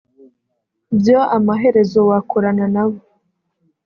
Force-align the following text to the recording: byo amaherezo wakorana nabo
byo 0.99 1.19
amaherezo 1.37 1.99
wakorana 2.09 2.65
nabo 2.73 2.99